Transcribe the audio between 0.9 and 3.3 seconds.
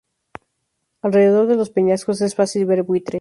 Alrededor de los peñascos es fácil ver buitres.